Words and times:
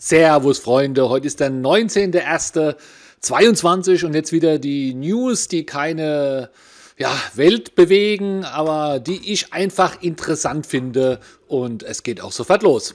Servus 0.00 0.60
Freunde, 0.60 1.08
heute 1.08 1.26
ist 1.26 1.40
der 1.40 1.50
19.01.22 1.50 4.06
und 4.06 4.14
jetzt 4.14 4.30
wieder 4.30 4.60
die 4.60 4.94
News, 4.94 5.48
die 5.48 5.66
keine 5.66 6.50
ja, 6.96 7.10
Welt 7.34 7.74
bewegen, 7.74 8.44
aber 8.44 9.00
die 9.00 9.32
ich 9.32 9.52
einfach 9.52 10.00
interessant 10.00 10.68
finde 10.68 11.18
und 11.48 11.82
es 11.82 12.04
geht 12.04 12.20
auch 12.20 12.30
sofort 12.30 12.62
los. 12.62 12.94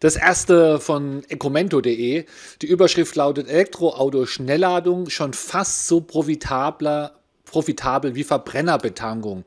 Das 0.00 0.16
erste 0.16 0.80
von 0.80 1.24
ecomento.de. 1.28 2.24
Die 2.62 2.66
Überschrift 2.66 3.16
lautet 3.16 3.50
Elektroauto-Schnellladung 3.50 5.10
schon 5.10 5.34
fast 5.34 5.86
so 5.86 6.00
profitabler 6.00 7.17
profitabel 7.50 8.14
wie 8.14 8.24
Verbrennerbetankung. 8.24 9.44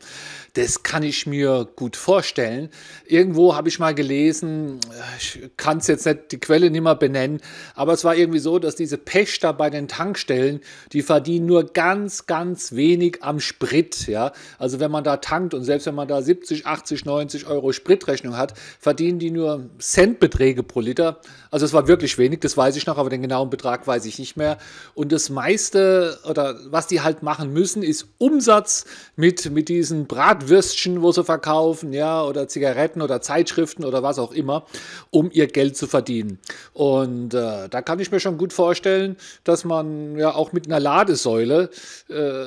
Das 0.53 0.83
kann 0.83 1.03
ich 1.03 1.25
mir 1.27 1.67
gut 1.75 1.95
vorstellen. 1.95 2.69
Irgendwo 3.05 3.55
habe 3.55 3.69
ich 3.69 3.79
mal 3.79 3.95
gelesen, 3.95 4.79
ich 5.17 5.39
kann 5.55 5.77
es 5.77 5.87
jetzt 5.87 6.05
nicht 6.05 6.31
die 6.31 6.39
Quelle 6.39 6.69
nicht 6.69 6.81
mehr 6.81 6.95
benennen, 6.95 7.41
aber 7.73 7.93
es 7.93 8.03
war 8.03 8.15
irgendwie 8.15 8.39
so, 8.39 8.59
dass 8.59 8.75
diese 8.75 8.97
Pächter 8.97 9.53
bei 9.53 9.69
den 9.69 9.87
Tankstellen, 9.87 10.59
die 10.91 11.03
verdienen 11.03 11.45
nur 11.45 11.65
ganz, 11.65 12.25
ganz 12.25 12.73
wenig 12.73 13.19
am 13.21 13.39
Sprit. 13.39 14.07
Ja? 14.07 14.33
Also 14.57 14.79
wenn 14.79 14.91
man 14.91 15.03
da 15.03 15.17
tankt 15.17 15.53
und 15.53 15.63
selbst 15.63 15.85
wenn 15.85 15.95
man 15.95 16.07
da 16.07 16.21
70, 16.21 16.65
80, 16.65 17.05
90 17.05 17.47
Euro 17.47 17.71
Spritrechnung 17.71 18.35
hat, 18.35 18.53
verdienen 18.79 19.19
die 19.19 19.31
nur 19.31 19.69
Centbeträge 19.79 20.63
pro 20.63 20.81
Liter. 20.81 21.21
Also 21.49 21.65
es 21.65 21.73
war 21.73 21.87
wirklich 21.87 22.17
wenig, 22.17 22.39
das 22.39 22.57
weiß 22.57 22.75
ich 22.75 22.85
noch, 22.87 22.97
aber 22.97 23.09
den 23.09 23.21
genauen 23.21 23.49
Betrag 23.49 23.87
weiß 23.87 24.05
ich 24.05 24.19
nicht 24.19 24.35
mehr. 24.35 24.57
Und 24.95 25.11
das 25.11 25.29
meiste 25.29 26.19
oder 26.27 26.59
was 26.65 26.87
die 26.87 27.01
halt 27.01 27.23
machen 27.23 27.53
müssen, 27.53 27.83
ist 27.91 28.07
Umsatz 28.17 28.85
mit, 29.15 29.51
mit 29.51 29.69
diesen 29.69 30.07
Brat 30.07 30.49
Würstchen, 30.49 31.01
wo 31.01 31.11
sie 31.11 31.23
verkaufen, 31.23 31.93
ja, 31.93 32.23
oder 32.23 32.47
Zigaretten 32.47 33.01
oder 33.01 33.21
Zeitschriften 33.21 33.85
oder 33.85 34.01
was 34.01 34.17
auch 34.17 34.31
immer, 34.31 34.65
um 35.11 35.29
ihr 35.31 35.47
Geld 35.47 35.77
zu 35.77 35.85
verdienen. 35.85 36.39
Und 36.73 37.33
äh, 37.33 37.67
da 37.67 37.81
kann 37.81 37.99
ich 37.99 38.11
mir 38.11 38.21
schon 38.21 38.37
gut 38.37 38.53
vorstellen, 38.53 39.17
dass 39.43 39.65
man 39.65 40.17
ja 40.17 40.33
auch 40.33 40.53
mit 40.53 40.67
einer 40.67 40.79
Ladesäule 40.79 41.69
äh, 42.07 42.45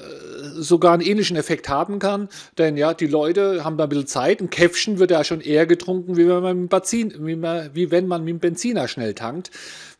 sogar 0.55 0.95
einen 0.95 1.03
ähnlichen 1.03 1.37
Effekt 1.37 1.69
haben 1.69 1.99
kann. 1.99 2.29
Denn 2.57 2.79
ja, 2.79 2.95
die 2.95 3.07
Leute 3.07 3.65
haben 3.65 3.77
da 3.77 3.85
ein 3.85 3.91
bisschen 3.91 4.07
Zeit. 4.07 4.41
Ein 4.41 4.49
Käffchen 4.49 4.99
wird 4.99 5.11
ja 5.11 5.25
schon 5.25 5.43
eher 5.43 5.67
getrunken, 5.67 6.17
wie 6.17 6.27
wenn 6.27 6.43
man 6.43 6.61
mit 6.63 6.71
Benzin, 6.71 7.15
wie, 7.27 7.37
man, 7.37 7.71
wie 7.75 7.91
wenn 7.91 8.07
man 8.07 8.25
mit 8.25 8.33
dem 8.33 8.39
Benziner 8.39 8.89
schnell 8.89 9.15
tankt. 9.15 9.51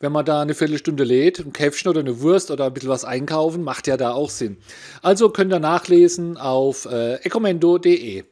Wenn 0.01 0.13
man 0.13 0.25
da 0.25 0.41
eine 0.41 0.55
Viertelstunde 0.55 1.05
lädt, 1.05 1.41
ein 1.41 1.53
Käffchen 1.53 1.91
oder 1.91 2.01
eine 2.01 2.23
Wurst 2.23 2.51
oder 2.51 2.67
ein 2.67 2.73
bisschen 2.73 2.89
was 2.89 3.05
einkaufen, 3.05 3.63
macht 3.63 3.87
ja 3.87 3.99
da 3.99 4.13
auch 4.13 4.31
Sinn. 4.31 4.57
Also 5.03 5.29
könnt 5.29 5.53
ihr 5.53 5.61
nachlesen 5.61 6.39
auf 6.39 6.87
äh, 6.87 7.17
ecomendo.de. 7.17 8.25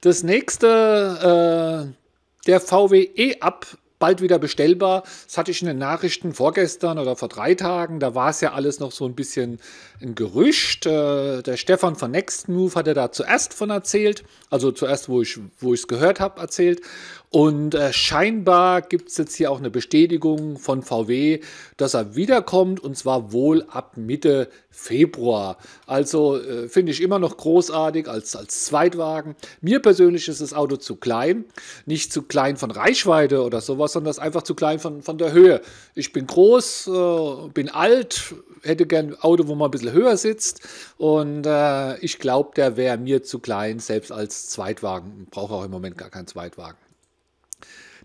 Das 0.00 0.22
nächste, 0.22 1.90
äh, 1.92 2.46
der 2.46 2.60
VW 2.60 3.08
E-Up 3.14 3.66
bald 3.98 4.22
wieder 4.22 4.38
bestellbar. 4.38 5.02
Das 5.26 5.38
hatte 5.38 5.50
ich 5.50 5.62
in 5.62 5.68
den 5.68 5.78
Nachrichten 5.78 6.32
vorgestern 6.32 6.98
oder 6.98 7.16
vor 7.16 7.28
drei 7.28 7.54
Tagen. 7.54 8.00
Da 8.00 8.14
war 8.14 8.30
es 8.30 8.40
ja 8.40 8.52
alles 8.52 8.80
noch 8.80 8.92
so 8.92 9.06
ein 9.06 9.14
bisschen 9.14 9.60
ein 10.00 10.14
Gerücht. 10.14 10.86
Äh, 10.86 11.42
der 11.42 11.56
Stefan 11.56 11.96
von 11.96 12.10
Next 12.10 12.48
Move 12.48 12.74
hatte 12.74 12.94
da 12.94 13.12
zuerst 13.12 13.54
von 13.54 13.70
erzählt. 13.70 14.24
Also 14.50 14.72
zuerst, 14.72 15.08
wo 15.08 15.22
ich 15.22 15.38
es 15.72 15.88
gehört 15.88 16.20
habe, 16.20 16.40
erzählt. 16.40 16.80
Und 17.30 17.74
äh, 17.74 17.92
scheinbar 17.92 18.80
gibt 18.80 19.10
es 19.10 19.18
jetzt 19.18 19.34
hier 19.34 19.50
auch 19.50 19.58
eine 19.58 19.70
Bestätigung 19.70 20.58
von 20.58 20.82
VW, 20.82 21.40
dass 21.76 21.92
er 21.92 22.14
wiederkommt 22.16 22.80
und 22.80 22.96
zwar 22.96 23.32
wohl 23.32 23.66
ab 23.68 23.96
Mitte 23.96 24.48
Februar. 24.78 25.58
Also 25.86 26.40
äh, 26.40 26.68
finde 26.68 26.92
ich 26.92 27.02
immer 27.02 27.18
noch 27.18 27.36
großartig 27.36 28.08
als, 28.08 28.36
als 28.36 28.64
Zweitwagen. 28.64 29.34
Mir 29.60 29.80
persönlich 29.80 30.28
ist 30.28 30.40
das 30.40 30.54
Auto 30.54 30.76
zu 30.76 30.96
klein. 30.96 31.44
Nicht 31.84 32.12
zu 32.12 32.22
klein 32.22 32.56
von 32.56 32.70
Reichweite 32.70 33.42
oder 33.42 33.60
sowas, 33.60 33.92
sondern 33.92 34.10
das 34.10 34.20
einfach 34.20 34.42
zu 34.42 34.54
klein 34.54 34.78
von, 34.78 35.02
von 35.02 35.18
der 35.18 35.32
Höhe. 35.32 35.60
Ich 35.94 36.12
bin 36.12 36.28
groß, 36.28 36.86
äh, 36.86 37.48
bin 37.52 37.68
alt, 37.68 38.34
hätte 38.62 38.86
gern 38.86 39.08
ein 39.08 39.20
Auto, 39.20 39.48
wo 39.48 39.56
man 39.56 39.68
ein 39.68 39.72
bisschen 39.72 39.92
höher 39.92 40.16
sitzt. 40.16 40.60
Und 40.96 41.44
äh, 41.44 41.98
ich 41.98 42.20
glaube, 42.20 42.52
der 42.54 42.76
wäre 42.76 42.98
mir 42.98 43.24
zu 43.24 43.40
klein, 43.40 43.80
selbst 43.80 44.12
als 44.12 44.48
Zweitwagen. 44.48 45.26
Brauche 45.30 45.54
auch 45.54 45.64
im 45.64 45.72
Moment 45.72 45.98
gar 45.98 46.08
keinen 46.08 46.28
Zweitwagen. 46.28 46.78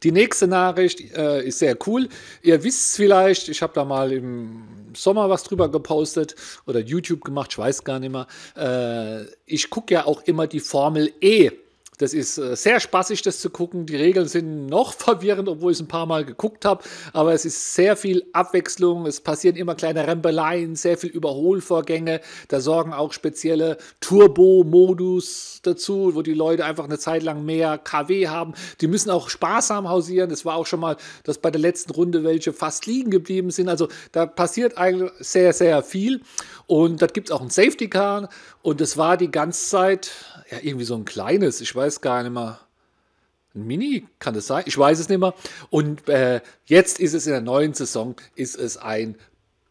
Die 0.04 0.12
nächste 0.12 0.48
Nachricht 0.48 1.16
äh, 1.16 1.46
ist 1.46 1.60
sehr 1.60 1.78
cool. 1.88 2.10
Ihr 2.42 2.64
wisst 2.64 2.90
es 2.90 2.96
vielleicht, 2.96 3.50
ich 3.50 3.62
habe 3.62 3.74
da 3.74 3.86
mal 3.86 4.12
im 4.12 4.64
Sommer 4.96 5.30
was 5.30 5.44
drüber 5.44 5.70
gepostet 5.70 6.36
oder 6.68 6.80
YouTube 6.80 7.24
gemacht, 7.24 7.52
ich 7.52 7.58
weiß 7.58 7.84
gar 7.84 8.00
nicht 8.00 8.12
mehr. 8.12 8.28
Äh, 8.56 9.26
ich 9.46 9.70
gucke 9.70 9.94
ja 9.94 10.06
auch 10.06 10.22
immer 10.24 10.48
die 10.48 10.60
Formel 10.60 11.12
E 11.22 11.52
das 11.98 12.14
ist 12.14 12.38
äh, 12.38 12.56
sehr 12.56 12.80
spaßig, 12.80 13.22
das 13.22 13.40
zu 13.40 13.50
gucken. 13.50 13.86
Die 13.86 13.96
Regeln 13.96 14.28
sind 14.28 14.68
noch 14.68 14.94
verwirrend, 14.98 15.48
obwohl 15.50 15.72
ich 15.72 15.78
es 15.78 15.82
ein 15.82 15.88
paar 15.88 16.06
Mal 16.06 16.26
geguckt 16.26 16.66
habe. 16.66 16.84
Aber 17.14 17.34
es 17.34 17.46
ist 17.46 17.76
sehr 17.76 17.96
viel 17.96 18.26
Abwechslung. 18.34 19.06
Es 19.06 19.22
passieren 19.22 19.56
immer 19.56 19.76
kleine 19.76 20.08
Rempeleien, 20.08 20.76
sehr 20.76 20.98
viel 20.98 21.10
Überholvorgänge. 21.10 22.22
Da 22.48 22.60
sorgen 22.60 22.94
auch 22.94 23.14
spezielle 23.14 23.78
Turbo-Modus 24.00 25.60
dazu, 25.64 26.16
wo 26.16 26.22
die 26.22 26.34
Leute 26.34 26.66
einfach 26.66 26.86
eine 26.86 27.00
Zeit 27.00 27.24
lang 27.24 27.46
mehr 27.46 27.78
KW 27.78 28.28
haben. 28.28 28.54
Die 28.82 28.88
müssen 28.88 29.10
auch 29.10 29.30
sparsam 29.30 29.90
hausieren. 29.90 30.30
Das 30.30 30.46
war 30.46 30.56
auch 30.56 30.66
schon 30.66 30.80
mal, 30.80 30.98
dass 31.24 31.38
bei 31.38 31.52
der 31.52 31.62
letzten 31.62 31.92
Runde 31.92 32.24
welche 32.24 32.54
fast 32.54 32.86
liegen 32.86 33.12
geblieben 33.12 33.52
sind. 33.52 33.70
Also 33.70 33.88
da 34.12 34.26
passiert 34.26 34.78
eigentlich 34.78 35.12
sehr, 35.20 35.54
sehr 35.54 35.84
viel. 35.84 36.22
Und 36.68 37.02
da 37.02 37.08
gibt 37.08 37.30
es 37.30 37.32
auch 37.36 37.42
ein 37.42 37.50
Safety 37.50 37.90
Car. 37.90 38.30
Und 38.62 38.82
das 38.82 38.98
war 38.98 39.18
die 39.18 39.30
ganze 39.30 39.70
Zeit 39.70 40.12
ja, 40.50 40.60
irgendwie 40.62 40.86
so 40.86 40.96
ein 40.96 41.06
kleines, 41.06 41.62
ich 41.62 41.76
weiß 41.76 41.83
gar 42.02 42.24
nicht 42.24 42.34
mehr. 42.34 42.60
Ein 43.56 43.68
Mini, 43.68 44.08
kann 44.20 44.34
das 44.34 44.48
sein? 44.48 44.64
Ich 44.66 44.78
weiß 44.78 45.00
es 45.00 45.10
nicht 45.10 45.20
mehr. 45.20 45.34
Und 45.70 46.10
äh, 46.10 46.42
jetzt 46.66 47.00
ist 47.00 47.14
es 47.14 47.28
in 47.28 47.34
der 47.34 47.42
neuen 47.42 47.74
Saison, 47.74 48.16
ist 48.36 48.56
es 48.56 48.78
ein 48.78 49.16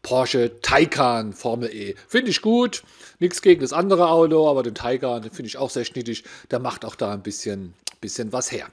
Porsche 0.03 0.59
Taycan 0.61 1.33
Formel 1.33 1.69
E. 1.73 1.95
Finde 2.07 2.29
ich 2.29 2.41
gut. 2.41 2.83
Nichts 3.19 3.41
gegen 3.41 3.61
das 3.61 3.73
andere 3.73 4.09
Auto, 4.09 4.49
aber 4.49 4.63
den 4.63 4.75
Taycan 4.75 5.23
finde 5.23 5.47
ich 5.47 5.57
auch 5.57 5.69
sehr 5.69 5.85
schnittig. 5.85 6.23
Der 6.51 6.59
macht 6.59 6.85
auch 6.85 6.95
da 6.95 7.13
ein 7.13 7.23
bisschen, 7.23 7.73
bisschen 8.01 8.31
was 8.33 8.51
her. 8.51 8.67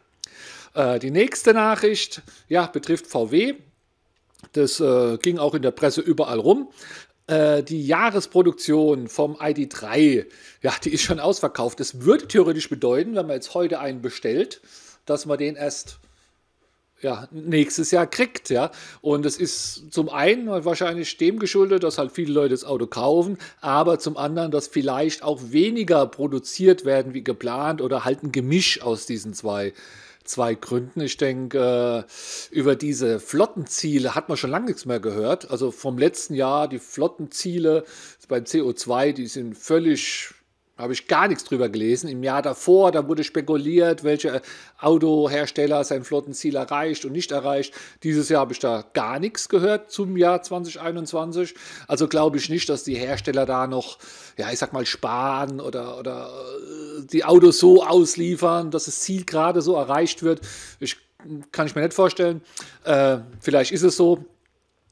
Äh, 0.75 0.99
die 0.99 1.11
nächste 1.11 1.55
Nachricht 1.55 2.23
ja, 2.49 2.67
betrifft 2.67 3.07
VW. 3.07 3.55
Das 4.53 4.81
äh, 4.81 5.19
ging 5.19 5.39
auch 5.39 5.55
in 5.55 5.63
der 5.63 5.71
Presse 5.71 6.01
überall 6.01 6.39
rum. 6.39 6.69
Äh, 7.31 7.63
die 7.63 7.87
Jahresproduktion 7.87 9.07
vom 9.07 9.37
ID3, 9.37 10.27
ja, 10.63 10.73
die 10.83 10.93
ist 10.93 11.03
schon 11.03 11.21
ausverkauft. 11.21 11.79
Das 11.79 12.01
würde 12.01 12.27
theoretisch 12.27 12.69
bedeuten, 12.69 13.15
wenn 13.15 13.29
man 13.29 13.37
jetzt 13.37 13.55
heute 13.55 13.79
einen 13.79 14.03
bestellt, 14.03 14.61
dass 15.07 15.27
man 15.27 15.39
den 15.39 15.55
erst 15.55 16.01
ja, 17.03 17.29
nächstes 17.31 17.93
Jahr 17.93 18.09
kriegt, 18.09 18.51
ja. 18.51 18.73
Und 19.01 19.25
es 19.27 19.37
ist 19.37 19.93
zum 19.93 20.09
einen 20.09 20.49
wahrscheinlich 20.49 21.17
dem 21.19 21.39
geschuldet, 21.39 21.85
dass 21.85 21.99
halt 21.99 22.11
viele 22.11 22.33
Leute 22.33 22.49
das 22.49 22.65
Auto 22.65 22.89
kaufen, 22.89 23.39
aber 23.61 24.01
zum 24.01 24.17
anderen, 24.17 24.51
dass 24.51 24.67
vielleicht 24.67 25.23
auch 25.23 25.39
weniger 25.53 26.09
produziert 26.09 26.85
werden 26.85 27.15
wie 27.15 27.23
geplant 27.23 27.81
oder 27.81 28.05
halt 28.05 28.25
ein 28.25 28.33
Gemisch 28.33 28.83
aus 28.83 29.07
diesen 29.07 29.35
zwei 29.35 29.73
zwei 30.25 30.55
Gründen. 30.55 31.01
Ich 31.01 31.17
denke, 31.17 32.07
äh, 32.07 32.55
über 32.55 32.77
diese 32.77 33.21
Flottenziele 33.21 34.15
hat 34.15 34.29
man 34.29 34.37
schon 34.37 34.51
lange 34.51 34.67
nichts 34.67 34.87
mehr 34.87 35.01
gehört. 35.01 35.51
Also 35.51 35.71
vom 35.71 35.99
letzten 35.99 36.35
Jahr, 36.35 36.69
die 36.69 36.79
Flottenziele 36.79 37.85
beim 38.29 38.45
CO2, 38.45 39.13
die 39.13 39.27
sind 39.27 39.59
völlig 39.59 40.35
habe 40.81 40.95
ich 40.95 41.07
gar 41.07 41.29
nichts 41.29 41.45
drüber 41.45 41.69
gelesen. 41.69 42.09
Im 42.09 42.23
Jahr 42.23 42.43
davor, 42.43 42.91
da 42.91 43.07
wurde 43.07 43.23
spekuliert, 43.23 44.03
welche 44.03 44.41
Autohersteller 44.79 45.85
sein 45.85 46.05
Flottenziel 46.05 46.57
erreicht 46.57 47.05
und 47.05 47.13
nicht 47.13 47.33
erreicht. 47.33 47.75
Dieses 48.03 48.29
Jahr 48.31 48.41
habe 48.41 48.55
ich 48.55 48.61
da 48.61 48.85
gar 48.95 49.19
nichts 49.19 49.49
gehört 49.49 49.91
zum 49.91 50.17
Jahr 50.17 50.43
2021. 50.43 51.55
Also 51.87 52.09
glaube 52.09 52.39
ich 52.39 52.49
nicht, 52.49 52.69
dass 52.69 52.83
die 52.83 52.95
Hersteller 52.95 53.45
da 53.45 53.67
noch, 53.67 53.99
ja, 54.39 54.51
ich 54.51 54.59
sag 54.59 54.73
mal, 54.73 54.87
sparen 54.87 55.61
oder, 55.61 55.99
oder 55.99 56.31
äh, 56.31 56.80
die 57.13 57.25
Autos 57.25 57.59
so 57.59 57.85
ausliefern, 57.85 58.71
dass 58.71 58.87
das 58.87 59.01
Ziel 59.01 59.25
gerade 59.25 59.63
so 59.63 59.75
erreicht 59.75 60.23
wird. 60.23 60.41
Ich, 60.79 60.97
kann 61.53 61.67
ich 61.67 61.75
mir 61.75 61.83
nicht 61.83 61.95
vorstellen. 61.95 62.41
Äh, 62.85 63.19
vielleicht 63.41 63.73
ist 63.73 63.83
es 63.83 63.97
so 63.97 64.25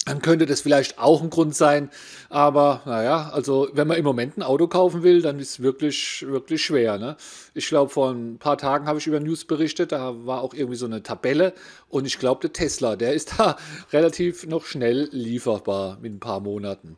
dann 0.09 0.23
könnte 0.23 0.47
das 0.47 0.63
vielleicht 0.63 0.99
auch 0.99 1.23
ein 1.23 1.31
Grund 1.31 1.55
sein. 1.55 1.91
Aber 2.31 2.83
naja, 2.87 3.31
also 3.33 3.69
wenn 3.73 3.87
man 3.87 3.99
im 3.99 4.05
Moment 4.05 4.37
ein 4.37 4.43
Auto 4.43 4.67
kaufen 4.67 5.03
will, 5.03 5.23
dann 5.23 5.39
ist 5.39 5.51
es 5.51 5.61
wirklich, 5.61 6.25
wirklich 6.27 6.65
schwer. 6.65 6.99
Ne? 6.99 7.17
Ich 7.55 7.69
glaube, 7.69 7.91
vor 7.91 8.11
ein 8.11 8.39
paar 8.39 8.59
Tagen 8.59 8.87
habe 8.87 8.99
ich 8.99 9.07
über 9.07 9.21
News 9.21 9.45
berichtet, 9.45 9.93
da 9.93 10.15
war 10.27 10.43
auch 10.43 10.55
irgendwie 10.55 10.77
so 10.77 10.87
eine 10.87 11.03
Tabelle 11.03 11.53
und 11.89 12.07
ich 12.07 12.19
glaube, 12.19 12.41
der 12.41 12.53
Tesla, 12.53 12.97
der 12.97 13.13
ist 13.13 13.35
da 13.39 13.57
relativ 13.93 14.47
noch 14.47 14.65
schnell 14.65 15.09
lieferbar 15.13 15.99
mit 16.01 16.13
ein 16.13 16.21
paar 16.21 16.41
Monaten. 16.41 16.97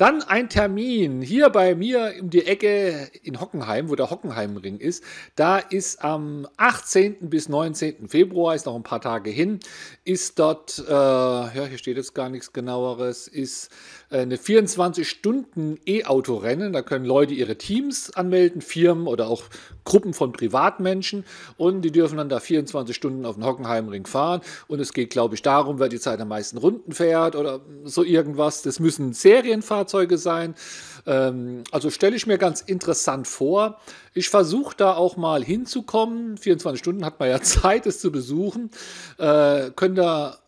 Dann 0.00 0.22
ein 0.22 0.48
Termin 0.48 1.20
hier 1.20 1.50
bei 1.50 1.74
mir 1.74 2.14
um 2.22 2.30
die 2.30 2.46
Ecke 2.46 3.10
in 3.22 3.38
Hockenheim, 3.38 3.90
wo 3.90 3.96
der 3.96 4.08
Hockenheimring 4.08 4.78
ist. 4.78 5.04
Da 5.36 5.58
ist 5.58 6.02
am 6.02 6.48
18. 6.56 7.28
bis 7.28 7.50
19. 7.50 8.08
Februar, 8.08 8.54
ist 8.54 8.64
noch 8.64 8.76
ein 8.76 8.82
paar 8.82 9.02
Tage 9.02 9.28
hin, 9.28 9.60
ist 10.04 10.38
dort, 10.38 10.82
äh, 10.88 10.90
ja, 10.90 11.66
hier 11.66 11.76
steht 11.76 11.98
jetzt 11.98 12.14
gar 12.14 12.30
nichts 12.30 12.54
genaueres, 12.54 13.28
ist 13.28 13.68
äh, 14.08 14.20
eine 14.20 14.36
24-Stunden-E-Auto-Rennen. 14.36 16.72
Da 16.72 16.80
können 16.80 17.04
Leute 17.04 17.34
ihre 17.34 17.58
Teams 17.58 18.10
anmelden, 18.14 18.62
Firmen 18.62 19.06
oder 19.06 19.28
auch 19.28 19.42
Gruppen 19.84 20.14
von 20.14 20.32
Privatmenschen 20.32 21.26
und 21.58 21.82
die 21.82 21.92
dürfen 21.92 22.16
dann 22.16 22.30
da 22.30 22.40
24 22.40 22.96
Stunden 22.96 23.26
auf 23.26 23.34
den 23.34 23.44
Hockenheimring 23.44 24.06
fahren. 24.06 24.40
Und 24.66 24.80
es 24.80 24.94
geht, 24.94 25.10
glaube 25.10 25.34
ich, 25.34 25.42
darum, 25.42 25.78
wer 25.78 25.90
die 25.90 26.00
Zeit 26.00 26.20
am 26.20 26.28
meisten 26.28 26.56
Runden 26.56 26.92
fährt 26.92 27.36
oder 27.36 27.60
so 27.84 28.02
irgendwas. 28.02 28.62
Das 28.62 28.80
müssen 28.80 29.12
Serienfahrzeuge 29.12 29.89
sein. 30.18 30.54
Ähm, 31.06 31.64
also 31.70 31.90
stelle 31.90 32.16
ich 32.16 32.26
mir 32.26 32.38
ganz 32.38 32.60
interessant 32.60 33.26
vor. 33.26 33.80
Ich 34.14 34.28
versuche 34.28 34.76
da 34.76 34.94
auch 34.94 35.16
mal 35.16 35.42
hinzukommen. 35.42 36.36
24 36.36 36.78
Stunden 36.78 37.04
hat 37.04 37.20
man 37.20 37.28
ja 37.28 37.40
Zeit, 37.42 37.86
es 37.86 38.00
zu 38.00 38.10
besuchen. 38.12 38.70
Äh, 39.18 39.70
könnt 39.76 39.98
ihr 39.98 40.38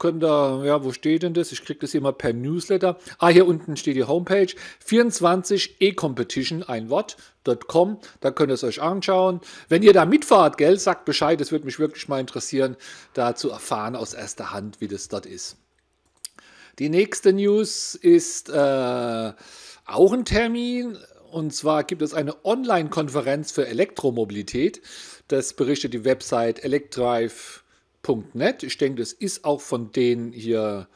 könnt 0.00 0.24
ihr, 0.24 0.64
ja, 0.64 0.82
wo 0.82 0.92
steht 0.92 1.22
denn 1.22 1.34
das? 1.34 1.52
Ich 1.52 1.64
kriege 1.64 1.78
das 1.78 1.92
hier 1.92 2.00
mal 2.00 2.12
per 2.12 2.32
Newsletter. 2.32 2.96
Ah, 3.18 3.28
hier 3.28 3.46
unten 3.46 3.76
steht 3.76 3.96
die 3.96 4.04
Homepage. 4.04 4.48
24 4.80 5.76
e-competition, 5.80 6.64
ein 6.64 6.88
Wort.com. 6.88 7.98
Da 8.20 8.30
könnt 8.32 8.50
ihr 8.50 8.54
es 8.54 8.64
euch 8.64 8.82
anschauen. 8.82 9.40
Wenn 9.68 9.82
ihr 9.82 9.92
da 9.92 10.06
mitfahrt, 10.06 10.56
gell, 10.56 10.78
sagt 10.78 11.04
Bescheid. 11.04 11.40
Es 11.40 11.52
würde 11.52 11.66
mich 11.66 11.78
wirklich 11.78 12.08
mal 12.08 12.18
interessieren, 12.18 12.76
da 13.12 13.36
zu 13.36 13.50
erfahren 13.50 13.94
aus 13.94 14.14
erster 14.14 14.52
Hand, 14.52 14.80
wie 14.80 14.88
das 14.88 15.08
dort 15.08 15.26
ist. 15.26 15.56
Die 16.78 16.88
nächste 16.88 17.32
News 17.32 17.94
ist 17.94 18.48
äh, 18.48 19.32
auch 19.86 20.12
ein 20.12 20.24
Termin. 20.24 20.96
Und 21.30 21.54
zwar 21.54 21.84
gibt 21.84 22.02
es 22.02 22.14
eine 22.14 22.44
Online-Konferenz 22.44 23.52
für 23.52 23.66
Elektromobilität. 23.66 24.80
Das 25.28 25.52
berichtet 25.52 25.94
die 25.94 26.04
Website 26.04 26.64
electrive.net. 26.64 28.62
Ich 28.62 28.78
denke, 28.78 29.00
das 29.00 29.12
ist 29.12 29.44
auch 29.44 29.60
von 29.60 29.92
denen 29.92 30.32
hier 30.32 30.88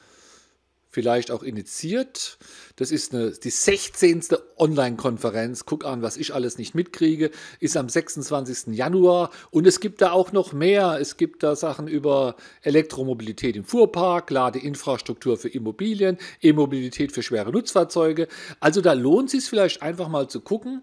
vielleicht 0.95 1.31
auch 1.31 1.43
initiiert. 1.43 2.39
Das 2.77 2.91
ist 2.91 3.13
eine, 3.13 3.33
die 3.33 3.51
16. 3.51 4.23
Online-Konferenz. 4.57 5.67
Guck 5.67 5.85
an, 5.85 6.03
was 6.03 6.17
ich 6.17 6.33
alles 6.33 6.57
nicht 6.57 6.75
mitkriege. 6.75 7.31
Ist 7.61 7.77
am 7.77 7.89
26. 7.89 8.75
Januar. 8.75 9.31
Und 9.51 9.67
es 9.67 9.81
gibt 9.81 10.01
da 10.01 10.13
auch 10.13 10.33
noch 10.33 10.53
mehr. 10.53 10.99
Es 11.01 11.17
gibt 11.17 11.43
da 11.43 11.57
Sachen 11.57 11.89
über 11.89 12.37
Elektromobilität 12.63 13.57
im 13.57 13.65
Fuhrpark, 13.65 14.31
Ladeinfrastruktur 14.31 15.37
für 15.37 15.49
Immobilien, 15.49 16.17
E-Mobilität 16.41 17.13
für 17.13 17.23
schwere 17.23 17.51
Nutzfahrzeuge. 17.51 18.29
Also 18.61 18.81
da 18.81 18.93
lohnt 18.93 19.27
es 19.27 19.33
sich 19.33 19.51
vielleicht 19.51 19.83
einfach 19.83 20.09
mal 20.09 20.29
zu 20.29 20.41
gucken. 20.41 20.83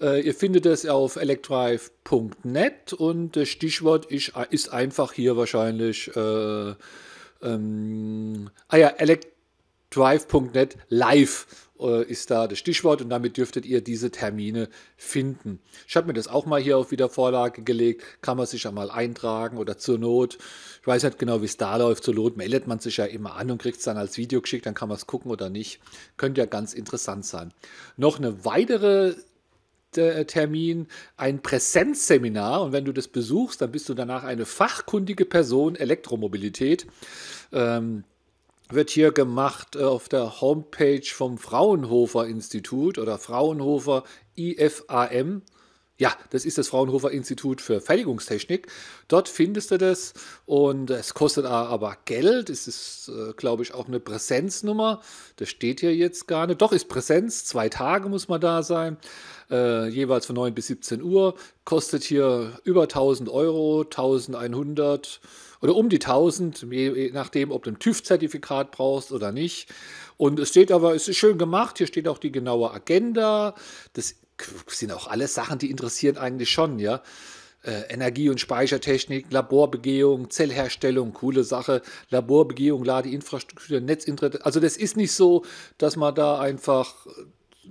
Äh, 0.00 0.26
ihr 0.26 0.34
findet 0.34 0.66
es 0.66 0.86
auf 0.86 1.16
electrive.net 1.16 2.92
und 2.92 3.36
das 3.36 3.48
Stichwort 3.48 4.06
ist, 4.06 4.32
ist 4.50 4.72
einfach 4.72 5.12
hier 5.12 5.36
wahrscheinlich. 5.36 6.10
Äh, 6.16 6.74
ähm, 7.42 8.50
ah 8.68 8.76
ja, 8.76 8.88
Elekt 8.88 9.31
drive.net 9.94 10.76
live 10.88 11.46
äh, 11.82 12.04
ist 12.04 12.30
da 12.30 12.46
das 12.46 12.58
Stichwort 12.58 13.02
und 13.02 13.10
damit 13.10 13.36
dürftet 13.36 13.66
ihr 13.66 13.82
diese 13.82 14.10
Termine 14.10 14.68
finden. 14.96 15.60
Ich 15.86 15.96
habe 15.96 16.06
mir 16.06 16.12
das 16.12 16.28
auch 16.28 16.46
mal 16.46 16.60
hier 16.60 16.78
auf 16.78 16.90
Wiedervorlage 16.90 17.62
gelegt, 17.62 18.02
kann 18.22 18.36
man 18.36 18.46
sich 18.46 18.64
ja 18.64 18.72
mal 18.72 18.90
eintragen 18.90 19.58
oder 19.58 19.78
zur 19.78 19.98
Not, 19.98 20.38
ich 20.80 20.86
weiß 20.86 21.02
nicht 21.02 21.18
genau, 21.18 21.40
wie 21.40 21.46
es 21.46 21.56
da 21.56 21.76
läuft, 21.76 22.04
zur 22.04 22.14
Not 22.14 22.36
meldet 22.36 22.66
man 22.66 22.78
sich 22.78 22.96
ja 22.96 23.04
immer 23.04 23.36
an 23.36 23.50
und 23.50 23.60
kriegt 23.60 23.78
es 23.78 23.84
dann 23.84 23.96
als 23.96 24.16
Video 24.16 24.40
geschickt, 24.40 24.66
dann 24.66 24.74
kann 24.74 24.88
man 24.88 24.96
es 24.96 25.06
gucken 25.06 25.30
oder 25.30 25.50
nicht. 25.50 25.80
Könnte 26.16 26.40
ja 26.40 26.46
ganz 26.46 26.72
interessant 26.74 27.24
sein. 27.24 27.52
Noch 27.96 28.18
eine 28.18 28.44
weitere 28.44 29.14
äh, 29.96 30.24
Termin 30.24 30.86
ein 31.16 31.42
Präsenzseminar 31.42 32.62
und 32.62 32.72
wenn 32.72 32.84
du 32.84 32.92
das 32.92 33.08
besuchst, 33.08 33.60
dann 33.60 33.72
bist 33.72 33.88
du 33.88 33.94
danach 33.94 34.24
eine 34.24 34.46
fachkundige 34.46 35.24
Person 35.24 35.76
Elektromobilität. 35.76 36.86
Ähm, 37.52 38.04
wird 38.74 38.90
hier 38.90 39.12
gemacht 39.12 39.76
äh, 39.76 39.82
auf 39.82 40.08
der 40.08 40.40
Homepage 40.40 41.04
vom 41.04 41.38
Fraunhofer 41.38 42.26
Institut 42.26 42.98
oder 42.98 43.18
Fraunhofer 43.18 44.04
IFAM. 44.36 45.42
Ja, 45.98 46.16
das 46.30 46.44
ist 46.46 46.56
das 46.58 46.68
Fraunhofer 46.68 47.10
Institut 47.10 47.60
für 47.60 47.80
Fertigungstechnik. 47.80 48.66
Dort 49.08 49.28
findest 49.28 49.70
du 49.70 49.78
das 49.78 50.14
und 50.46 50.90
es 50.90 51.12
kostet 51.12 51.44
aber 51.44 51.98
Geld. 52.06 52.48
Es 52.48 52.66
ist, 52.66 53.08
äh, 53.08 53.34
glaube 53.34 53.62
ich, 53.62 53.74
auch 53.74 53.86
eine 53.86 54.00
Präsenznummer. 54.00 55.02
Das 55.36 55.50
steht 55.50 55.80
hier 55.80 55.94
jetzt 55.94 56.26
gar 56.26 56.46
nicht. 56.46 56.62
Doch, 56.62 56.72
ist 56.72 56.88
Präsenz. 56.88 57.44
Zwei 57.44 57.68
Tage 57.68 58.08
muss 58.08 58.26
man 58.26 58.40
da 58.40 58.62
sein. 58.62 58.96
Äh, 59.50 59.88
jeweils 59.88 60.24
von 60.26 60.34
9 60.34 60.54
bis 60.54 60.68
17 60.68 61.02
Uhr. 61.02 61.34
Kostet 61.64 62.04
hier 62.04 62.58
über 62.64 62.82
1000 62.82 63.28
Euro, 63.28 63.82
1100 63.82 65.20
oder 65.60 65.76
um 65.76 65.88
die 65.88 66.00
1000, 66.00 66.66
je 66.70 67.10
nachdem, 67.12 67.52
ob 67.52 67.62
du 67.62 67.70
ein 67.70 67.78
TÜV-Zertifikat 67.78 68.72
brauchst 68.72 69.12
oder 69.12 69.30
nicht. 69.30 69.68
Und 70.16 70.40
es 70.40 70.48
steht 70.48 70.72
aber, 70.72 70.94
es 70.94 71.06
ist 71.06 71.18
schön 71.18 71.38
gemacht, 71.38 71.78
hier 71.78 71.86
steht 71.86 72.08
auch 72.08 72.18
die 72.18 72.32
genaue 72.32 72.72
Agenda. 72.72 73.54
Das 73.92 74.16
sind 74.66 74.92
auch 74.92 75.08
alles 75.08 75.34
Sachen, 75.34 75.58
die 75.58 75.70
interessieren 75.70 76.16
eigentlich 76.16 76.50
schon, 76.50 76.78
ja. 76.78 77.02
Äh, 77.64 77.82
Energie- 77.92 78.28
und 78.28 78.40
Speichertechnik, 78.40 79.26
Laborbegehung, 79.30 80.30
Zellherstellung, 80.30 81.12
coole 81.12 81.44
Sache, 81.44 81.80
Laborbegehung, 82.10 82.84
Ladeinfrastruktur, 82.84 83.80
Netzinternet. 83.80 84.44
Also 84.44 84.58
das 84.58 84.76
ist 84.76 84.96
nicht 84.96 85.12
so, 85.12 85.44
dass 85.78 85.94
man 85.94 86.12
da 86.14 86.40
einfach 86.40 87.06
äh, 87.06 87.68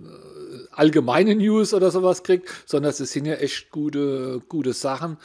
allgemeine 0.72 1.36
News 1.36 1.74
oder 1.74 1.92
sowas 1.92 2.24
kriegt, 2.24 2.50
sondern 2.66 2.92
es 2.92 3.00
sind 3.00 3.26
ja 3.26 3.36
echt 3.36 3.70
gute, 3.72 4.42
gute 4.48 4.72
Sachen. 4.72 5.18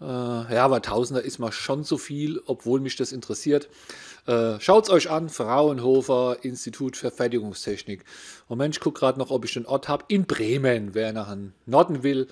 Äh, 0.00 0.04
ja, 0.04 0.64
aber 0.64 0.82
Tausender 0.82 1.22
ist 1.22 1.38
mal 1.38 1.52
schon 1.52 1.82
so 1.82 1.98
viel, 1.98 2.40
obwohl 2.46 2.80
mich 2.80 2.96
das 2.96 3.12
interessiert. 3.12 3.68
Äh, 4.26 4.60
Schaut 4.60 4.84
es 4.84 4.90
euch 4.90 5.10
an, 5.10 5.28
Fraunhofer 5.28 6.38
Institut 6.42 6.96
für 6.96 7.10
Fertigungstechnik. 7.10 8.04
Moment, 8.48 8.76
ich 8.76 8.80
gucke 8.80 9.00
gerade 9.00 9.18
noch, 9.18 9.30
ob 9.30 9.44
ich 9.44 9.54
den 9.54 9.66
Ort 9.66 9.88
habe. 9.88 10.04
In 10.08 10.26
Bremen, 10.26 10.94
wer 10.94 11.12
nach 11.12 11.34
Norden 11.66 12.02
will, 12.02 12.28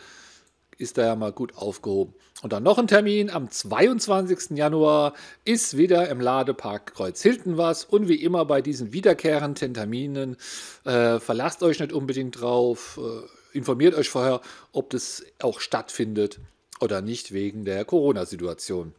ist 0.76 0.99
da 0.99 1.06
ja 1.06 1.17
mal 1.17 1.32
gut 1.32 1.56
aufgehoben. 1.56 2.14
Und 2.43 2.52
dann 2.52 2.62
noch 2.62 2.79
ein 2.79 2.88
Termin 2.88 3.31
am 3.31 3.50
22. 3.50 4.56
Januar 4.56 5.14
ist 5.44 5.76
wieder 5.76 6.08
im 6.08 6.20
Ladepark 6.20 6.94
Kreuzhilten 6.94 7.56
was. 7.56 7.85
Und 7.85 8.08
wie 8.08 8.23
immer 8.23 8.44
bei 8.44 8.61
diesen 8.61 8.93
wiederkehrenden 8.93 9.75
Terminen, 9.75 10.37
äh, 10.85 11.20
verlasst 11.20 11.62
euch 11.62 11.79
nicht 11.81 11.93
unbedingt 11.93 12.41
drauf. 12.41 12.99
Äh, 13.02 13.56
informiert 13.56 13.94
euch 13.94 14.08
vorher, 14.08 14.41
ob 14.73 14.91
das 14.91 15.25
auch 15.41 15.61
stattfindet 15.61 16.41
oder 16.81 17.00
nicht 17.00 17.32
wegen 17.32 17.64
der 17.64 17.85
Corona-Situation. 17.85 18.94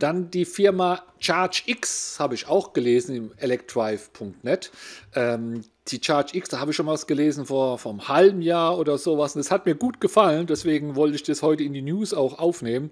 Dann 0.00 0.30
die 0.30 0.46
Firma 0.46 1.02
ChargeX 1.22 2.18
habe 2.18 2.34
ich 2.34 2.48
auch 2.48 2.72
gelesen 2.72 3.14
im 3.14 3.32
electrive.net. 3.36 4.70
Ähm, 5.14 5.62
die 5.88 6.00
ChargeX, 6.00 6.48
da 6.48 6.58
habe 6.58 6.70
ich 6.70 6.76
schon 6.76 6.86
was 6.86 7.06
gelesen 7.06 7.46
vor, 7.46 7.78
vor 7.78 7.92
einem 7.92 8.08
halben 8.08 8.40
Jahr 8.40 8.78
oder 8.78 8.96
sowas. 8.96 9.36
Und 9.36 9.40
das 9.40 9.50
hat 9.50 9.66
mir 9.66 9.74
gut 9.74 10.00
gefallen, 10.00 10.46
deswegen 10.46 10.96
wollte 10.96 11.16
ich 11.16 11.22
das 11.22 11.42
heute 11.42 11.64
in 11.64 11.74
die 11.74 11.82
News 11.82 12.14
auch 12.14 12.38
aufnehmen. 12.38 12.90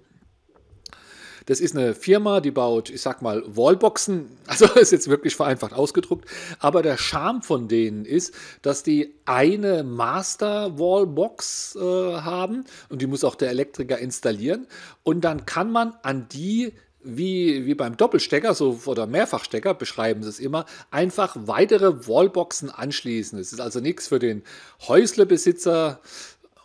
Das 1.47 1.59
ist 1.59 1.75
eine 1.75 1.95
Firma, 1.95 2.41
die 2.41 2.51
baut, 2.51 2.91
ich 2.91 3.01
sag 3.01 3.23
mal, 3.23 3.43
Wallboxen. 3.47 4.27
Also 4.45 4.65
ist 4.65 4.91
jetzt 4.91 5.09
wirklich 5.09 5.35
vereinfacht 5.35 5.73
ausgedruckt. 5.73 6.29
Aber 6.59 6.83
der 6.83 6.97
Charme 6.97 7.41
von 7.41 7.67
denen 7.67 8.05
ist, 8.05 8.35
dass 8.61 8.83
die 8.83 9.15
eine 9.25 9.83
Master 9.83 10.77
Wallbox 10.77 11.75
äh, 11.75 11.81
haben 11.81 12.65
und 12.89 13.01
die 13.01 13.07
muss 13.07 13.23
auch 13.23 13.33
der 13.33 13.49
Elektriker 13.49 13.97
installieren. 13.97 14.67
Und 15.01 15.21
dann 15.21 15.47
kann 15.47 15.71
man 15.71 15.95
an 16.03 16.27
die 16.31 16.73
wie, 17.17 17.65
wie 17.65 17.75
beim 17.75 17.97
Doppelstecker 17.97 18.53
so, 18.53 18.79
oder 18.85 19.07
Mehrfachstecker, 19.07 19.73
beschreiben 19.73 20.23
sie 20.23 20.29
es 20.29 20.39
immer, 20.39 20.65
einfach 20.91 21.35
weitere 21.39 22.07
Wallboxen 22.07 22.69
anschließen. 22.69 23.39
Es 23.39 23.53
ist 23.53 23.59
also 23.59 23.79
nichts 23.79 24.07
für 24.07 24.19
den 24.19 24.43
Häuslebesitzer, 24.87 25.99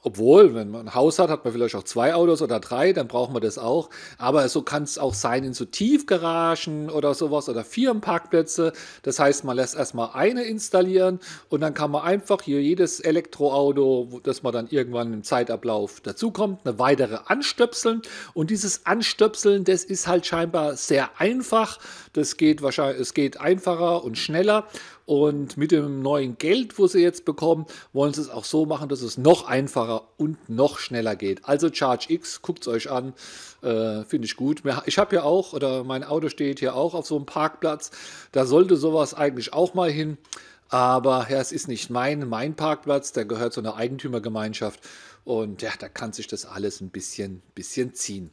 obwohl, 0.04 0.54
wenn 0.54 0.70
man 0.70 0.88
ein 0.88 0.94
Haus 0.94 1.18
hat, 1.18 1.30
hat 1.30 1.44
man 1.44 1.54
vielleicht 1.54 1.74
auch 1.74 1.82
zwei 1.82 2.14
Autos 2.14 2.42
oder 2.42 2.60
drei, 2.60 2.92
dann 2.92 3.08
braucht 3.08 3.32
man 3.32 3.40
das 3.40 3.56
auch. 3.56 3.88
Aber 4.18 4.46
so 4.50 4.60
kann 4.60 4.82
es 4.82 4.98
auch 4.98 5.14
sein 5.14 5.44
in 5.44 5.54
so 5.54 5.64
Tiefgaragen 5.64 6.90
oder 6.90 7.14
sowas 7.14 7.48
oder 7.48 7.64
Firmenparkplätze. 7.64 8.74
Das 9.02 9.18
heißt, 9.18 9.44
man 9.44 9.56
lässt 9.56 9.74
erstmal 9.74 10.10
eine 10.12 10.44
installieren 10.44 11.20
und 11.48 11.62
dann 11.62 11.72
kann 11.72 11.90
man 11.90 12.02
einfach 12.02 12.42
hier 12.42 12.60
jedes 12.60 13.00
Elektroauto, 13.00 14.20
das 14.22 14.42
man 14.42 14.52
dann 14.52 14.68
irgendwann 14.68 15.14
im 15.14 15.24
Zeitablauf 15.24 16.02
dazukommt, 16.02 16.60
eine 16.66 16.78
weitere 16.78 17.20
anstöpseln. 17.24 18.02
Und 18.34 18.50
dieses 18.50 18.84
Anstöpseln, 18.84 19.64
das 19.64 19.84
ist 19.84 20.06
halt 20.06 20.26
scheinbar 20.26 20.76
sehr 20.76 21.18
einfach. 21.18 21.78
Das 22.14 22.36
geht 22.36 22.62
wahrscheinlich, 22.62 23.00
es 23.00 23.12
geht 23.12 23.38
einfacher 23.40 24.02
und 24.02 24.16
schneller. 24.16 24.66
Und 25.04 25.58
mit 25.58 25.70
dem 25.70 26.00
neuen 26.00 26.38
Geld, 26.38 26.78
wo 26.78 26.86
sie 26.86 27.02
jetzt 27.02 27.26
bekommen, 27.26 27.66
wollen 27.92 28.14
sie 28.14 28.22
es 28.22 28.30
auch 28.30 28.44
so 28.44 28.64
machen, 28.64 28.88
dass 28.88 29.02
es 29.02 29.18
noch 29.18 29.46
einfacher 29.46 30.04
und 30.16 30.48
noch 30.48 30.78
schneller 30.78 31.14
geht. 31.14 31.44
Also 31.44 31.70
Charge 31.70 32.06
X, 32.08 32.40
guckt 32.40 32.62
es 32.62 32.68
euch 32.68 32.90
an, 32.90 33.12
äh, 33.62 34.04
finde 34.04 34.26
ich 34.26 34.36
gut. 34.36 34.62
Ich 34.86 34.96
habe 34.96 35.16
ja 35.16 35.22
auch, 35.24 35.52
oder 35.52 35.84
mein 35.84 36.04
Auto 36.04 36.30
steht 36.30 36.60
hier 36.60 36.74
auch 36.74 36.94
auf 36.94 37.06
so 37.06 37.16
einem 37.16 37.26
Parkplatz, 37.26 37.90
da 38.32 38.46
sollte 38.46 38.76
sowas 38.76 39.12
eigentlich 39.12 39.52
auch 39.52 39.74
mal 39.74 39.90
hin. 39.90 40.16
Aber 40.68 41.26
ja, 41.28 41.40
es 41.40 41.52
ist 41.52 41.68
nicht 41.68 41.90
mein, 41.90 42.28
mein 42.28 42.54
Parkplatz, 42.54 43.12
der 43.12 43.26
gehört 43.26 43.52
zu 43.52 43.60
einer 43.60 43.76
Eigentümergemeinschaft. 43.76 44.80
Und 45.24 45.62
ja, 45.62 45.70
da 45.78 45.88
kann 45.88 46.12
sich 46.12 46.28
das 46.28 46.46
alles 46.46 46.80
ein 46.80 46.90
bisschen, 46.90 47.42
bisschen 47.54 47.92
ziehen. 47.94 48.30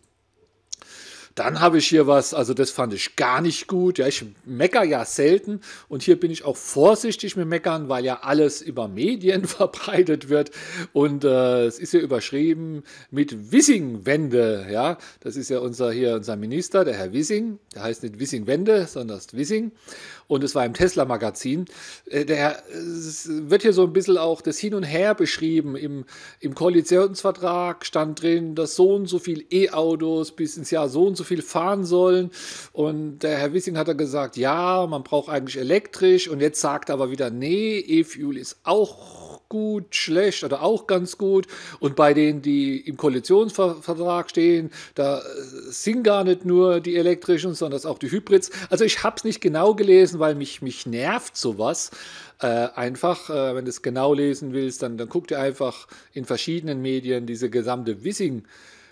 Dann 1.36 1.60
habe 1.60 1.78
ich 1.78 1.88
hier 1.88 2.08
was, 2.08 2.34
also 2.34 2.54
das 2.54 2.72
fand 2.72 2.94
ich 2.94 3.16
gar 3.16 3.42
nicht 3.42 3.68
gut. 3.68 3.98
Ja, 3.98 4.08
ich 4.08 4.26
mecker 4.46 4.84
ja 4.84 5.06
selten 5.06 5.62
und 5.88 6.04
hier 6.04 6.20
bin 6.20 6.32
ich 6.32 6.44
auch 6.44 6.58
vorsichtig 6.58 7.36
mit 7.36 7.48
Meckern, 7.48 7.90
weil 7.90 8.06
ja 8.06 8.20
alles 8.22 8.62
über 8.62 8.88
Medien 8.88 9.46
verbreitet 9.46 10.30
wird 10.30 10.52
und 10.94 11.24
äh, 11.24 11.66
es 11.66 11.80
ist 11.80 11.94
ja 11.94 12.00
überschrieben 12.00 12.84
mit 13.12 13.52
Wissing-Wende. 13.52 14.68
Ja, 14.72 14.98
das 15.22 15.36
ist 15.36 15.50
ja 15.50 15.60
unser 15.60 15.92
hier 15.92 16.16
unser 16.16 16.36
Minister, 16.36 16.84
der 16.84 16.96
Herr 16.96 17.14
Wissing. 17.14 17.60
Der 17.76 17.84
heißt 17.84 18.04
nicht 18.04 18.20
Wissing-Wende, 18.20 18.88
sondern 18.88 19.18
ist 19.18 19.36
Wissing 19.36 19.72
und 20.32 20.46
es 20.46 20.56
war 20.56 20.66
im 20.66 20.74
Tesla-Magazin. 20.74 21.66
Äh, 22.06 22.24
der 22.24 22.64
wird 23.26 23.64
hier 23.64 23.74
so 23.74 23.84
ein 23.84 23.92
bisschen 23.92 24.18
auch 24.18 24.42
das 24.42 24.58
Hin 24.58 24.74
und 24.74 24.84
Her 24.84 25.14
beschrieben. 25.14 25.76
Im, 25.76 26.06
Im 26.40 26.56
Koalitionsvertrag 26.56 27.86
stand 27.86 28.22
drin, 28.22 28.56
dass 28.56 28.76
so 28.76 28.96
und 28.96 29.08
so 29.08 29.20
viel 29.20 29.46
E-Autos 29.52 30.32
bis 30.32 30.56
ins 30.56 30.72
Jahr 30.72 30.88
so 30.88 31.06
und 31.06 31.18
so 31.18 31.21
viel 31.24 31.42
fahren 31.42 31.84
sollen. 31.84 32.32
Und 32.74 33.20
der 33.20 33.38
Herr 33.38 33.54
Wissing 33.54 33.78
hat 33.78 33.88
da 33.88 33.94
gesagt, 33.94 34.38
ja, 34.38 34.86
man 34.88 35.04
braucht 35.04 35.30
eigentlich 35.30 35.58
elektrisch. 35.58 36.28
Und 36.28 36.42
jetzt 36.42 36.62
sagt 36.62 36.90
er 36.90 36.94
aber 36.94 37.12
wieder, 37.12 37.30
nee, 37.30 37.78
E-Fuel 37.80 38.38
ist 38.38 38.60
auch 38.64 39.32
gut, 39.52 39.94
schlecht 39.96 40.46
oder 40.46 40.64
auch 40.64 40.88
ganz 40.88 41.18
gut. 41.18 41.46
Und 41.82 41.98
bei 41.98 42.14
denen, 42.14 42.42
die 42.42 42.80
im 42.80 42.96
Koalitionsvertrag 42.96 44.30
stehen, 44.30 44.72
da 44.96 45.20
äh, 45.20 45.22
sind 45.70 46.04
gar 46.04 46.24
nicht 46.24 46.46
nur 46.46 46.80
die 46.80 46.96
elektrischen, 46.96 47.54
sondern 47.54 47.84
auch 47.84 48.00
die 48.00 48.10
Hybrids. 48.10 48.50
Also 48.70 48.86
ich 48.86 49.04
habe 49.04 49.18
es 49.18 49.26
nicht 49.26 49.42
genau 49.42 49.76
gelesen, 49.76 50.20
weil 50.20 50.36
mich, 50.36 50.62
mich 50.62 50.86
nervt 50.86 51.36
sowas. 51.36 51.92
Äh, 52.40 52.70
einfach, 52.76 53.30
äh, 53.30 53.54
wenn 53.54 53.66
du 53.66 53.70
es 53.70 53.82
genau 53.82 54.14
lesen 54.14 54.54
willst, 54.54 54.84
dann, 54.84 54.98
dann 54.98 55.10
guck 55.10 55.28
dir 55.28 55.40
einfach 55.40 55.86
in 56.14 56.24
verschiedenen 56.24 56.82
Medien 56.82 57.26
diese 57.26 57.50
gesamte 57.50 58.06
Wissing- 58.06 58.44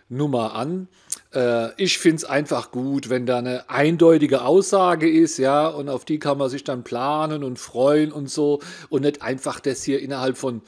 Nummer 0.10 0.56
an. 0.56 0.88
Äh, 1.34 1.82
ich 1.82 1.98
finde 1.98 2.18
es 2.18 2.26
einfach 2.26 2.72
gut, 2.72 3.10
wenn 3.10 3.26
da 3.26 3.38
eine 3.38 3.70
eindeutige 3.70 4.42
Aussage 4.42 5.10
ist, 5.10 5.38
ja, 5.38 5.68
und 5.68 5.90
auf 5.90 6.06
die 6.06 6.20
kann 6.20 6.38
man 6.38 6.50
sich 6.50 6.64
dann 6.64 6.84
planen 6.84 7.44
und 7.44 7.60
freuen 7.60 8.12
und 8.12 8.30
so 8.30 8.62
und 8.90 9.04
nicht 9.04 9.22
einfach 9.22 9.60
das 9.60 9.84
hier 9.84 10.02
innerhalb 10.02 10.38
von, 10.38 10.62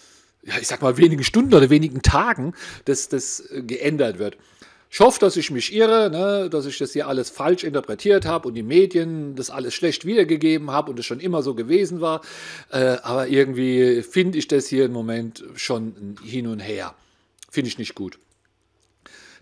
ja, 0.44 0.54
ich 0.60 0.68
sag 0.68 0.82
mal, 0.82 0.98
wenigen 0.98 1.24
Stunden 1.24 1.54
oder 1.54 1.70
wenigen 1.70 2.02
Tagen, 2.02 2.54
dass 2.86 3.10
das 3.10 3.40
äh, 3.52 3.64
geändert 3.64 4.20
wird. 4.20 4.38
Ich 4.94 5.00
hoffe, 5.00 5.22
dass 5.22 5.38
ich 5.38 5.52
mich 5.52 5.74
irre, 5.74 6.10
ne, 6.12 6.50
dass 6.50 6.66
ich 6.66 6.78
das 6.78 6.92
hier 6.92 7.08
alles 7.08 7.30
falsch 7.30 7.64
interpretiert 7.64 8.26
habe 8.26 8.50
und 8.50 8.56
die 8.56 8.64
Medien 8.64 9.36
das 9.36 9.50
alles 9.50 9.74
schlecht 9.74 10.06
wiedergegeben 10.06 10.70
habe 10.70 10.92
und 10.92 11.00
es 11.00 11.06
schon 11.06 11.22
immer 11.22 11.44
so 11.44 11.56
gewesen 11.56 12.02
war. 12.02 12.20
Äh, 12.72 12.98
aber 13.02 13.30
irgendwie 13.30 14.02
finde 14.02 14.38
ich 14.38 14.50
das 14.50 14.68
hier 14.68 14.84
im 14.84 14.92
Moment 14.92 15.46
schon 15.56 16.18
hin 16.26 16.46
und 16.48 16.60
her. 16.60 16.94
Finde 17.50 17.70
ich 17.70 17.78
nicht 17.78 17.96
gut. 17.96 18.20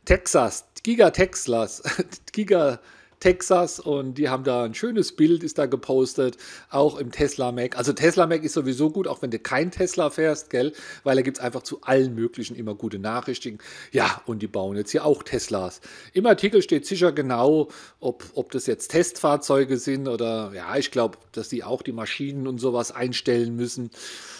Texas, 0.09 0.65
Giga 0.81 1.11
Texas, 1.11 1.83
Giga 2.31 2.79
Texas 3.19 3.79
und 3.79 4.15
die 4.15 4.27
haben 4.27 4.43
da 4.43 4.63
ein 4.63 4.73
schönes 4.73 5.15
Bild, 5.15 5.43
ist 5.43 5.59
da 5.59 5.67
gepostet, 5.67 6.35
auch 6.71 6.97
im 6.97 7.11
Tesla 7.11 7.51
Mac. 7.51 7.77
Also 7.77 7.93
Tesla 7.93 8.25
Mac 8.25 8.43
ist 8.43 8.53
sowieso 8.53 8.89
gut, 8.89 9.07
auch 9.07 9.21
wenn 9.21 9.29
du 9.29 9.37
kein 9.37 9.69
Tesla 9.69 10.09
fährst, 10.09 10.49
gell, 10.49 10.73
weil 11.03 11.15
da 11.15 11.21
gibt 11.21 11.37
es 11.37 11.43
einfach 11.43 11.61
zu 11.61 11.81
allen 11.81 12.15
möglichen 12.15 12.55
immer 12.55 12.73
gute 12.73 12.97
Nachrichten. 12.97 13.59
Ja, 13.91 14.23
und 14.25 14.41
die 14.41 14.47
bauen 14.47 14.77
jetzt 14.77 14.89
hier 14.89 15.05
auch 15.05 15.21
Teslas. 15.21 15.79
Im 16.13 16.25
Artikel 16.25 16.63
steht 16.63 16.87
sicher 16.87 17.11
genau, 17.11 17.67
ob, 17.99 18.23
ob 18.33 18.51
das 18.51 18.65
jetzt 18.65 18.87
Testfahrzeuge 18.87 19.77
sind 19.77 20.07
oder 20.07 20.53
ja, 20.55 20.75
ich 20.75 20.89
glaube, 20.89 21.19
dass 21.33 21.49
die 21.49 21.63
auch 21.63 21.83
die 21.83 21.91
Maschinen 21.91 22.47
und 22.47 22.57
sowas 22.57 22.91
einstellen 22.91 23.55
müssen. 23.55 23.91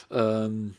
Ähm, 0.10 0.74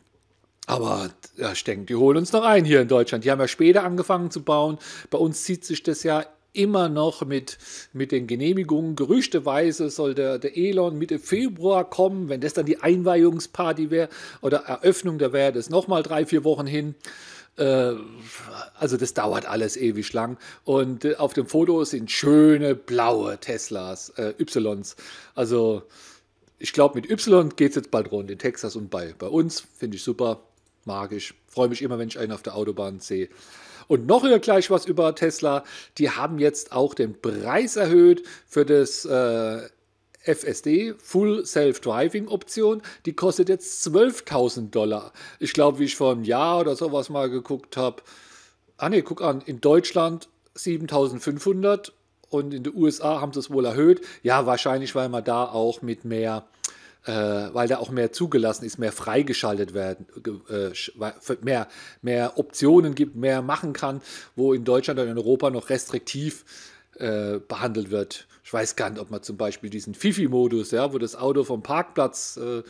aber 0.70 1.10
ja, 1.36 1.50
ich 1.50 1.64
denke, 1.64 1.86
die 1.86 1.96
holen 1.96 2.16
uns 2.16 2.32
noch 2.32 2.44
ein 2.44 2.64
hier 2.64 2.80
in 2.80 2.86
Deutschland. 2.86 3.24
Die 3.24 3.30
haben 3.32 3.40
ja 3.40 3.48
später 3.48 3.82
angefangen 3.82 4.30
zu 4.30 4.44
bauen. 4.44 4.78
Bei 5.10 5.18
uns 5.18 5.42
zieht 5.42 5.64
sich 5.64 5.82
das 5.82 6.04
ja 6.04 6.24
immer 6.52 6.88
noch 6.88 7.26
mit, 7.26 7.58
mit 7.92 8.12
den 8.12 8.28
Genehmigungen. 8.28 8.94
Gerüchteweise 8.94 9.90
soll 9.90 10.14
der, 10.14 10.38
der 10.38 10.56
Elon 10.56 10.96
Mitte 10.96 11.18
Februar 11.18 11.90
kommen. 11.90 12.28
Wenn 12.28 12.40
das 12.40 12.54
dann 12.54 12.66
die 12.66 12.80
Einweihungsparty 12.80 13.90
wäre 13.90 14.08
oder 14.42 14.58
Eröffnung, 14.58 15.18
da 15.18 15.32
wäre 15.32 15.52
das 15.52 15.70
nochmal 15.70 16.04
drei, 16.04 16.24
vier 16.24 16.44
Wochen 16.44 16.68
hin. 16.68 16.94
Äh, 17.56 17.94
also 18.78 18.96
das 18.96 19.12
dauert 19.12 19.46
alles 19.46 19.76
ewig 19.76 20.12
lang. 20.12 20.38
Und 20.62 21.04
äh, 21.04 21.16
auf 21.16 21.32
dem 21.32 21.46
Foto 21.46 21.82
sind 21.82 22.12
schöne 22.12 22.76
blaue 22.76 23.38
Teslas, 23.38 24.10
äh, 24.10 24.34
Ys. 24.38 24.94
Also 25.34 25.82
ich 26.60 26.72
glaube, 26.72 26.94
mit 27.00 27.10
Y 27.10 27.48
geht 27.56 27.70
es 27.70 27.76
jetzt 27.76 27.90
bald 27.90 28.12
rund 28.12 28.30
in 28.30 28.38
Texas 28.38 28.76
und 28.76 28.88
bei, 28.88 29.16
bei 29.18 29.26
uns. 29.26 29.64
Finde 29.76 29.96
ich 29.96 30.04
super 30.04 30.40
magisch. 30.84 31.34
Freue 31.46 31.68
mich 31.68 31.82
immer, 31.82 31.98
wenn 31.98 32.08
ich 32.08 32.18
einen 32.18 32.32
auf 32.32 32.42
der 32.42 32.54
Autobahn 32.54 33.00
sehe. 33.00 33.28
Und 33.88 34.06
noch 34.06 34.22
hier 34.22 34.38
gleich 34.38 34.70
was 34.70 34.86
über 34.86 35.14
Tesla. 35.14 35.64
Die 35.98 36.10
haben 36.10 36.38
jetzt 36.38 36.72
auch 36.72 36.94
den 36.94 37.20
Preis 37.20 37.76
erhöht 37.76 38.22
für 38.46 38.64
das 38.64 39.04
äh, 39.04 39.68
FSD, 40.22 40.94
Full 40.98 41.44
Self-Driving 41.44 42.28
Option. 42.28 42.82
Die 43.06 43.14
kostet 43.14 43.48
jetzt 43.48 43.86
12.000 43.86 44.70
Dollar. 44.70 45.12
Ich 45.38 45.52
glaube, 45.52 45.78
wie 45.78 45.84
ich 45.84 45.96
vor 45.96 46.12
einem 46.12 46.24
Jahr 46.24 46.60
oder 46.60 46.76
sowas 46.76 47.08
mal 47.08 47.30
geguckt 47.30 47.76
habe. 47.76 48.02
Ah 48.76 48.88
ne, 48.88 49.02
guck 49.02 49.22
an, 49.22 49.42
in 49.44 49.60
Deutschland 49.60 50.28
7.500 50.56 51.92
und 52.28 52.54
in 52.54 52.62
den 52.62 52.74
USA 52.74 53.20
haben 53.20 53.32
sie 53.32 53.40
es 53.40 53.50
wohl 53.50 53.64
erhöht. 53.64 54.02
Ja, 54.22 54.46
wahrscheinlich, 54.46 54.94
weil 54.94 55.08
man 55.08 55.24
da 55.24 55.44
auch 55.46 55.82
mit 55.82 56.04
mehr 56.04 56.46
äh, 57.06 57.12
weil 57.12 57.68
da 57.68 57.78
auch 57.78 57.90
mehr 57.90 58.12
zugelassen 58.12 58.64
ist, 58.64 58.78
mehr 58.78 58.92
freigeschaltet 58.92 59.74
werden, 59.74 60.06
äh, 60.48 60.70
mehr, 61.42 61.68
mehr 62.02 62.38
Optionen 62.38 62.94
gibt, 62.94 63.16
mehr 63.16 63.42
machen 63.42 63.72
kann, 63.72 64.02
wo 64.36 64.52
in 64.52 64.64
Deutschland 64.64 65.00
und 65.00 65.08
in 65.08 65.18
Europa 65.18 65.50
noch 65.50 65.70
restriktiv 65.70 66.44
äh, 66.98 67.38
behandelt 67.38 67.90
wird. 67.90 68.26
Ich 68.44 68.52
weiß 68.52 68.76
gar 68.76 68.90
nicht, 68.90 69.00
ob 69.00 69.10
man 69.10 69.22
zum 69.22 69.36
Beispiel 69.36 69.70
diesen 69.70 69.94
Fifi-Modus, 69.94 70.72
ja, 70.72 70.92
wo 70.92 70.98
das 70.98 71.16
Auto 71.16 71.44
vom 71.44 71.62
Parkplatz 71.62 72.36
äh, 72.36 72.62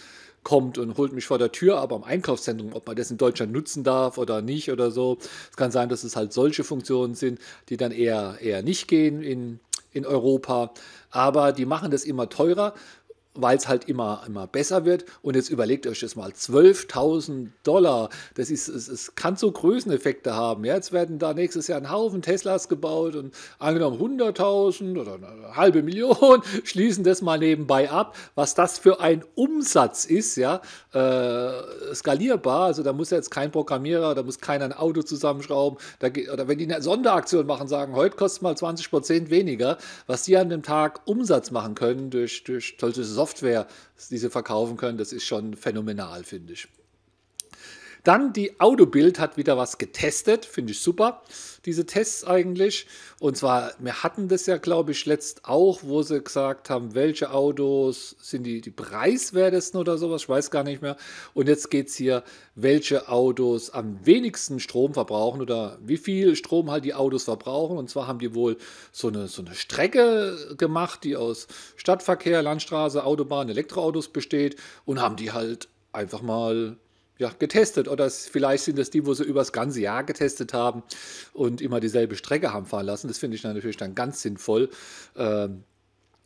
kommt 0.42 0.78
und 0.78 0.96
holt 0.96 1.12
mich 1.12 1.26
vor 1.26 1.38
der 1.38 1.52
Tür, 1.52 1.78
aber 1.78 1.96
am 1.96 2.04
Einkaufszentrum, 2.04 2.72
ob 2.72 2.86
man 2.86 2.96
das 2.96 3.10
in 3.10 3.18
Deutschland 3.18 3.52
nutzen 3.52 3.84
darf 3.84 4.16
oder 4.18 4.40
nicht 4.42 4.70
oder 4.70 4.90
so. 4.90 5.18
Es 5.50 5.56
kann 5.56 5.70
sein, 5.70 5.88
dass 5.88 6.04
es 6.04 6.16
halt 6.16 6.32
solche 6.32 6.64
Funktionen 6.64 7.14
sind, 7.14 7.40
die 7.68 7.76
dann 7.76 7.92
eher, 7.92 8.38
eher 8.40 8.62
nicht 8.62 8.88
gehen 8.88 9.22
in, 9.22 9.60
in 9.92 10.06
Europa. 10.06 10.72
Aber 11.10 11.52
die 11.52 11.66
machen 11.66 11.90
das 11.90 12.04
immer 12.04 12.28
teurer 12.28 12.74
weil 13.34 13.56
es 13.56 13.68
halt 13.68 13.88
immer, 13.88 14.22
immer 14.26 14.46
besser 14.46 14.84
wird. 14.84 15.04
Und 15.22 15.36
jetzt 15.36 15.50
überlegt 15.50 15.86
euch 15.86 16.00
das 16.00 16.16
mal, 16.16 16.30
12.000 16.30 17.48
Dollar, 17.62 18.08
das 18.34 18.50
ist, 18.50 18.68
es, 18.68 18.88
es, 18.88 19.14
kann 19.14 19.36
so 19.36 19.52
Größeneffekte 19.52 20.34
haben. 20.34 20.64
Ja, 20.64 20.74
jetzt 20.74 20.92
werden 20.92 21.18
da 21.18 21.32
nächstes 21.32 21.68
Jahr 21.68 21.80
ein 21.80 21.90
Haufen 21.90 22.22
Teslas 22.22 22.68
gebaut 22.68 23.14
und 23.14 23.34
angenommen 23.58 24.00
100.000 24.00 25.00
oder 25.00 25.14
eine 25.14 25.56
halbe 25.56 25.82
Million, 25.82 26.42
schließen 26.64 27.04
das 27.04 27.22
mal 27.22 27.38
nebenbei 27.38 27.90
ab, 27.90 28.16
was 28.34 28.54
das 28.54 28.78
für 28.78 29.00
ein 29.00 29.24
Umsatz 29.36 30.04
ist, 30.04 30.36
ja, 30.36 30.60
äh, 30.92 31.94
skalierbar. 31.94 32.66
Also 32.66 32.82
da 32.82 32.92
muss 32.92 33.10
jetzt 33.10 33.30
kein 33.30 33.52
Programmierer, 33.52 34.14
da 34.14 34.22
muss 34.24 34.40
keiner 34.40 34.64
ein 34.64 34.72
Auto 34.72 35.02
zusammenschrauben. 35.02 35.78
Da, 36.00 36.08
oder 36.32 36.48
wenn 36.48 36.58
die 36.58 36.72
eine 36.72 36.82
Sonderaktion 36.82 37.46
machen, 37.46 37.68
sagen, 37.68 37.94
heute 37.94 38.16
kostet 38.16 38.42
mal 38.42 38.56
20 38.56 38.90
Prozent 38.90 39.30
weniger, 39.30 39.78
was 40.06 40.24
die 40.24 40.36
an 40.36 40.48
dem 40.48 40.62
Tag 40.62 41.02
Umsatz 41.04 41.52
machen 41.52 41.76
können 41.76 42.10
durch, 42.10 42.42
durch 42.44 42.76
solche 42.78 43.04
Software, 43.20 43.66
die 44.10 44.16
sie 44.16 44.30
verkaufen 44.30 44.78
können, 44.78 44.96
das 44.96 45.12
ist 45.12 45.24
schon 45.26 45.54
phänomenal, 45.54 46.24
finde 46.24 46.54
ich. 46.54 46.68
Dann 48.04 48.32
die 48.32 48.60
Autobild 48.60 49.18
hat 49.18 49.36
wieder 49.36 49.56
was 49.58 49.76
getestet, 49.76 50.44
finde 50.44 50.72
ich 50.72 50.80
super, 50.80 51.22
diese 51.66 51.84
Tests 51.84 52.24
eigentlich. 52.24 52.86
Und 53.18 53.36
zwar, 53.36 53.72
wir 53.78 54.02
hatten 54.02 54.28
das 54.28 54.46
ja, 54.46 54.56
glaube 54.56 54.92
ich, 54.92 55.04
letzt 55.04 55.44
auch, 55.44 55.80
wo 55.82 56.02
sie 56.02 56.22
gesagt 56.22 56.70
haben, 56.70 56.94
welche 56.94 57.32
Autos 57.32 58.16
sind 58.20 58.44
die, 58.44 58.60
die 58.60 58.70
preiswertesten 58.70 59.78
oder 59.78 59.98
sowas, 59.98 60.22
ich 60.22 60.28
weiß 60.28 60.50
gar 60.50 60.64
nicht 60.64 60.80
mehr. 60.80 60.96
Und 61.34 61.48
jetzt 61.48 61.70
geht 61.70 61.88
es 61.88 61.96
hier, 61.96 62.24
welche 62.54 63.08
Autos 63.08 63.70
am 63.70 64.04
wenigsten 64.04 64.60
Strom 64.60 64.94
verbrauchen 64.94 65.42
oder 65.42 65.78
wie 65.82 65.98
viel 65.98 66.36
Strom 66.36 66.70
halt 66.70 66.84
die 66.84 66.94
Autos 66.94 67.24
verbrauchen. 67.24 67.76
Und 67.76 67.90
zwar 67.90 68.06
haben 68.06 68.18
die 68.18 68.34
wohl 68.34 68.56
so 68.92 69.08
eine, 69.08 69.28
so 69.28 69.42
eine 69.42 69.54
Strecke 69.54 70.54
gemacht, 70.56 71.04
die 71.04 71.16
aus 71.16 71.48
Stadtverkehr, 71.76 72.42
Landstraße, 72.42 73.04
Autobahn, 73.04 73.50
Elektroautos 73.50 74.08
besteht 74.08 74.56
und 74.86 75.00
haben 75.00 75.16
die 75.16 75.32
halt 75.32 75.68
einfach 75.92 76.22
mal 76.22 76.76
ja, 77.20 77.30
getestet. 77.38 77.86
Oder 77.86 78.06
es, 78.06 78.26
vielleicht 78.26 78.64
sind 78.64 78.78
das 78.78 78.90
die, 78.90 79.04
wo 79.04 79.12
sie 79.12 79.24
über 79.24 79.40
das 79.40 79.52
ganze 79.52 79.80
Jahr 79.80 80.02
getestet 80.04 80.54
haben 80.54 80.82
und 81.34 81.60
immer 81.60 81.78
dieselbe 81.78 82.16
Strecke 82.16 82.52
haben 82.52 82.64
fahren 82.64 82.86
lassen. 82.86 83.08
Das 83.08 83.18
finde 83.18 83.36
ich 83.36 83.42
dann 83.42 83.54
natürlich 83.54 83.76
dann 83.76 83.94
ganz 83.94 84.22
sinnvoll. 84.22 84.70
Ähm, 85.16 85.62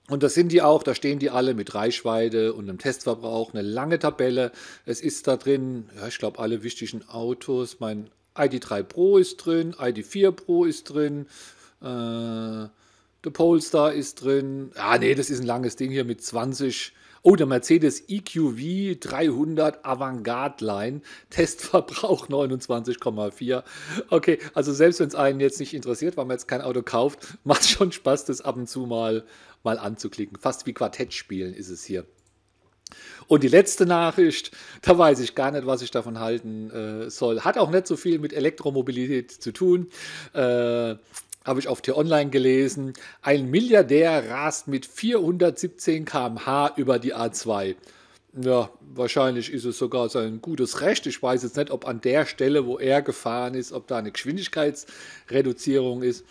und 0.08 0.22
das 0.22 0.34
sind 0.34 0.52
die 0.52 0.62
auch, 0.62 0.82
da 0.82 0.94
stehen 0.94 1.18
die 1.18 1.30
alle 1.30 1.54
mit 1.54 1.74
Reichweite 1.74 2.52
und 2.52 2.68
einem 2.68 2.78
Testverbrauch, 2.78 3.52
eine 3.52 3.62
lange 3.62 3.98
Tabelle. 3.98 4.52
Es 4.86 5.00
ist 5.00 5.26
da 5.26 5.36
drin, 5.36 5.88
ja, 5.96 6.06
ich 6.06 6.18
glaube, 6.18 6.38
alle 6.38 6.62
wichtigen 6.62 7.02
Autos. 7.08 7.80
Mein 7.80 8.08
ID3 8.36 8.84
Pro 8.84 9.18
ist 9.18 9.38
drin, 9.38 9.74
ID4 9.74 10.30
Pro 10.30 10.64
ist 10.64 10.84
drin, 10.84 11.26
äh, 11.80 12.68
der 13.24 13.30
Polestar 13.32 13.94
ist 13.94 14.22
drin. 14.22 14.70
Ah, 14.76 14.98
nee, 14.98 15.14
das 15.14 15.28
ist 15.28 15.40
ein 15.40 15.46
langes 15.46 15.74
Ding 15.74 15.90
hier 15.90 16.04
mit 16.04 16.22
20 16.22 16.92
Oh, 17.26 17.36
der 17.36 17.46
Mercedes 17.46 18.04
EQV 18.06 19.00
300 19.00 19.82
Avantgarde 19.82 20.62
Line, 20.62 21.00
Testverbrauch 21.30 22.28
29,4. 22.28 23.64
Okay, 24.10 24.38
also 24.52 24.74
selbst 24.74 25.00
wenn 25.00 25.08
es 25.08 25.14
einen 25.14 25.40
jetzt 25.40 25.58
nicht 25.58 25.72
interessiert, 25.72 26.18
weil 26.18 26.26
man 26.26 26.34
jetzt 26.34 26.48
kein 26.48 26.60
Auto 26.60 26.82
kauft, 26.82 27.38
macht 27.44 27.66
schon 27.66 27.92
Spaß, 27.92 28.26
das 28.26 28.42
ab 28.42 28.56
und 28.56 28.68
zu 28.68 28.80
mal, 28.80 29.24
mal 29.62 29.78
anzuklicken. 29.78 30.38
Fast 30.38 30.66
wie 30.66 30.74
Quartett 30.74 31.14
spielen 31.14 31.54
ist 31.54 31.70
es 31.70 31.82
hier. 31.82 32.04
Und 33.26 33.42
die 33.42 33.48
letzte 33.48 33.86
Nachricht, 33.86 34.50
da 34.82 34.98
weiß 34.98 35.20
ich 35.20 35.34
gar 35.34 35.50
nicht, 35.50 35.64
was 35.64 35.80
ich 35.80 35.90
davon 35.90 36.20
halten 36.20 36.70
äh, 36.72 37.10
soll. 37.10 37.40
Hat 37.40 37.56
auch 37.56 37.70
nicht 37.70 37.86
so 37.86 37.96
viel 37.96 38.18
mit 38.18 38.34
Elektromobilität 38.34 39.30
zu 39.32 39.50
tun. 39.50 39.88
Äh, 40.34 40.96
habe 41.44 41.60
ich 41.60 41.68
auf 41.68 41.82
T-Online 41.82 42.30
gelesen. 42.30 42.94
Ein 43.22 43.50
Milliardär 43.50 44.28
rast 44.28 44.66
mit 44.66 44.86
417 44.86 46.04
km/h 46.04 46.72
über 46.76 46.98
die 46.98 47.14
A2. 47.14 47.76
Ja, 48.40 48.70
wahrscheinlich 48.94 49.52
ist 49.52 49.64
es 49.64 49.78
sogar 49.78 50.08
sein 50.08 50.40
gutes 50.40 50.80
Recht. 50.80 51.06
Ich 51.06 51.22
weiß 51.22 51.44
jetzt 51.44 51.56
nicht, 51.56 51.70
ob 51.70 51.86
an 51.86 52.00
der 52.00 52.26
Stelle, 52.26 52.66
wo 52.66 52.78
er 52.78 53.00
gefahren 53.02 53.54
ist, 53.54 53.72
ob 53.72 53.86
da 53.86 53.98
eine 53.98 54.10
Geschwindigkeitsreduzierung 54.10 56.02
ist 56.02 56.24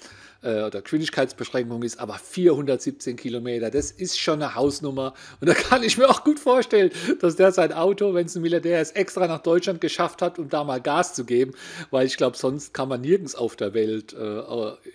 äh, 0.43 0.63
oder 0.63 0.81
Geschwindigkeitsbeschränkung 0.81 1.83
ist, 1.83 1.99
aber 1.99 2.15
417 2.15 3.15
Kilometer, 3.15 3.69
das 3.69 3.91
ist 3.91 4.19
schon 4.19 4.41
eine 4.41 4.55
Hausnummer. 4.55 5.13
Und 5.41 5.49
da 5.49 5.53
kann 5.53 5.83
ich 5.83 5.97
mir 5.97 6.09
auch 6.09 6.23
gut 6.23 6.39
vorstellen, 6.39 6.91
dass 7.19 7.35
der 7.35 7.51
sein 7.51 7.73
Auto, 7.73 8.13
wenn 8.13 8.25
es 8.25 8.35
ein 8.35 8.41
Milliardär 8.41 8.81
ist, 8.81 8.95
extra 8.95 9.27
nach 9.27 9.41
Deutschland 9.41 9.81
geschafft 9.81 10.21
hat, 10.21 10.39
um 10.39 10.49
da 10.49 10.63
mal 10.63 10.81
Gas 10.81 11.13
zu 11.13 11.25
geben, 11.25 11.53
weil 11.91 12.05
ich 12.05 12.17
glaube, 12.17 12.37
sonst 12.37 12.73
kann 12.73 12.89
man 12.89 13.01
nirgends 13.01 13.35
auf 13.35 13.55
der 13.55 13.73
Welt 13.73 14.13
äh, 14.13 14.39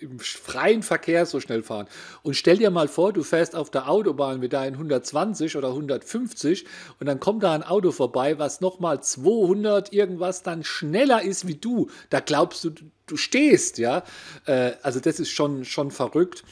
im 0.01 0.19
freien 0.19 0.83
Verkehr 0.83 1.25
so 1.25 1.39
schnell 1.39 1.63
fahren. 1.63 1.87
Und 2.23 2.35
stell 2.35 2.57
dir 2.57 2.71
mal 2.71 2.87
vor, 2.87 3.13
du 3.13 3.23
fährst 3.23 3.55
auf 3.55 3.69
der 3.69 3.89
Autobahn 3.89 4.39
mit 4.39 4.53
deinen 4.53 4.73
120 4.73 5.55
oder 5.55 5.69
150 5.69 6.65
und 6.99 7.07
dann 7.07 7.19
kommt 7.19 7.43
da 7.43 7.53
ein 7.53 7.63
Auto 7.63 7.91
vorbei, 7.91 8.39
was 8.39 8.61
nochmal 8.61 9.01
200 9.01 9.93
irgendwas 9.93 10.43
dann 10.43 10.63
schneller 10.63 11.21
ist 11.21 11.47
wie 11.47 11.55
du. 11.55 11.89
Da 12.09 12.19
glaubst 12.19 12.63
du, 12.63 12.71
du 13.11 13.17
stehst, 13.17 13.77
ja. 13.77 14.03
Äh, 14.45 14.71
also 14.81 14.99
das 14.99 15.19
ist 15.19 15.29
schon, 15.29 15.65
schon 15.65 15.91
verrückt. 15.91 16.43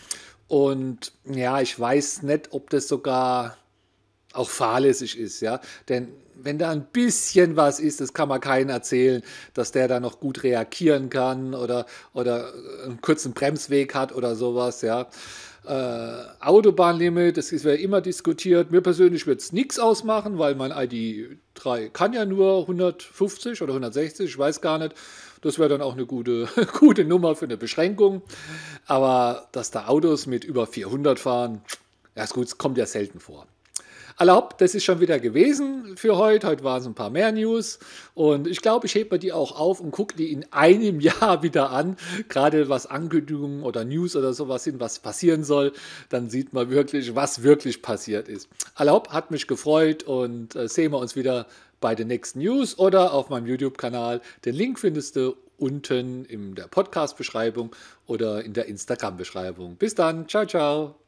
Und 0.47 1.11
ja, 1.25 1.61
ich 1.61 1.77
weiß 1.79 2.23
nicht, 2.23 2.49
ob 2.51 2.69
das 2.69 2.87
sogar 2.87 3.57
auch 4.33 4.49
fahrlässig 4.49 5.17
ist, 5.17 5.41
ja. 5.41 5.59
Denn 5.89 6.09
wenn 6.35 6.59
da 6.59 6.69
ein 6.69 6.85
bisschen 6.85 7.55
was 7.55 7.79
ist, 7.79 7.99
das 7.99 8.13
kann 8.13 8.29
man 8.29 8.39
keinen 8.39 8.69
erzählen, 8.69 9.23
dass 9.53 9.71
der 9.71 9.87
da 9.87 9.99
noch 9.99 10.19
gut 10.19 10.43
reagieren 10.43 11.09
kann 11.09 11.55
oder, 11.55 11.85
oder 12.13 12.53
einen 12.85 13.01
kurzen 13.01 13.33
Bremsweg 13.33 13.95
hat 13.95 14.13
oder 14.13 14.35
sowas, 14.35 14.81
ja. 14.81 15.07
Äh, 15.67 16.23
Autobahnlimit, 16.39 17.35
das 17.35 17.51
ist 17.51 17.65
ja 17.65 17.73
immer 17.73 17.99
diskutiert. 17.99 18.71
Mir 18.71 18.81
persönlich 18.81 19.27
wird 19.27 19.41
es 19.41 19.51
nichts 19.51 19.79
ausmachen, 19.79 20.37
weil 20.37 20.55
mein 20.55 20.71
ID3 20.71 21.89
kann 21.89 22.13
ja 22.13 22.23
nur 22.23 22.61
150 22.61 23.61
oder 23.61 23.73
160, 23.73 24.29
ich 24.29 24.37
weiß 24.37 24.61
gar 24.61 24.77
nicht. 24.77 24.95
Das 25.41 25.59
wäre 25.59 25.69
dann 25.69 25.81
auch 25.81 25.93
eine 25.93 26.05
gute, 26.05 26.47
gute 26.79 27.05
Nummer 27.05 27.35
für 27.35 27.45
eine 27.45 27.57
Beschränkung. 27.57 28.21
Aber 28.85 29.47
dass 29.51 29.71
da 29.71 29.87
Autos 29.87 30.27
mit 30.27 30.43
über 30.43 30.67
400 30.67 31.19
fahren, 31.19 31.61
ja 32.15 32.23
ist 32.23 32.33
gut, 32.33 32.47
es 32.47 32.57
kommt 32.57 32.77
ja 32.77 32.85
selten 32.85 33.19
vor. 33.19 33.45
Erlaubt, 34.19 34.61
das 34.61 34.73
ist 34.73 34.83
schon 34.83 34.99
wieder 34.99 35.19
gewesen 35.19 35.95
für 35.95 36.17
heute. 36.17 36.47
Heute 36.47 36.63
waren 36.63 36.81
es 36.81 36.87
ein 36.87 36.95
paar 36.95 37.11
mehr 37.11 37.31
News. 37.31 37.77
Und 38.15 38.47
ich 38.47 38.63
glaube, 38.63 38.87
ich 38.87 38.95
hebe 38.95 39.13
mir 39.13 39.19
die 39.19 39.31
auch 39.31 39.59
auf 39.59 39.79
und 39.79 39.91
gucke 39.91 40.15
die 40.15 40.31
in 40.31 40.43
einem 40.51 40.99
Jahr 41.01 41.43
wieder 41.43 41.69
an. 41.69 41.97
Gerade 42.27 42.67
was 42.67 42.87
Ankündigungen 42.87 43.61
oder 43.61 43.85
News 43.85 44.15
oder 44.15 44.33
sowas 44.33 44.63
sind, 44.63 44.79
was 44.79 44.97
passieren 44.97 45.43
soll. 45.43 45.71
Dann 46.09 46.31
sieht 46.31 46.51
man 46.51 46.71
wirklich, 46.71 47.13
was 47.13 47.43
wirklich 47.43 47.83
passiert 47.83 48.27
ist. 48.27 48.49
Erlaubt, 48.75 49.13
hat 49.13 49.29
mich 49.29 49.45
gefreut 49.45 50.01
und 50.01 50.55
äh, 50.55 50.67
sehen 50.67 50.93
wir 50.93 50.97
uns 50.97 51.15
wieder 51.15 51.45
bei 51.79 51.95
den 51.95 52.07
nächsten 52.07 52.39
News 52.39 52.77
oder 52.77 53.13
auf 53.13 53.29
meinem 53.29 53.47
YouTube-Kanal. 53.47 54.21
Den 54.45 54.55
Link 54.55 54.79
findest 54.79 55.15
du 55.15 55.35
unten 55.57 56.25
in 56.25 56.55
der 56.55 56.67
Podcast-Beschreibung 56.67 57.75
oder 58.05 58.43
in 58.43 58.53
der 58.53 58.65
Instagram-Beschreibung. 58.65 59.75
Bis 59.75 59.95
dann, 59.95 60.27
ciao, 60.27 60.45
ciao. 60.45 61.06